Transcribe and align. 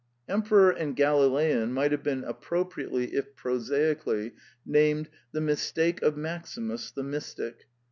Emperor 0.27 0.71
and 0.71 0.95
Galilean 0.95 1.71
might 1.71 1.91
have 1.91 2.01
been 2.01 2.23
appropriately, 2.23 3.13
if 3.13 3.35
prosaically, 3.35 4.31
named 4.65 5.07
The 5.31 5.41
Mistake 5.41 6.01
of 6.01 6.17
Maximus 6.17 6.89
the 6.89 7.03
Mystic. 7.03 7.65